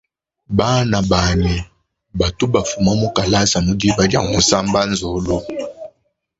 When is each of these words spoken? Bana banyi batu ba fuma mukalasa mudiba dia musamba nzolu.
Bana 0.57 0.99
banyi 1.11 1.55
batu 2.19 2.45
ba 2.53 2.61
fuma 2.69 2.91
mukalasa 3.01 3.57
mudiba 3.65 4.03
dia 4.11 4.21
musamba 4.31 4.79
nzolu. 4.91 5.35